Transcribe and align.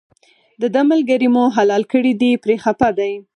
دده 0.61 0.81
ملګری 0.91 1.27
مو 1.35 1.43
حلال 1.57 1.83
کړی 1.91 2.11
دی 2.21 2.31
پرې 2.43 2.55
خپه 2.63 2.89
دی. 2.97 3.13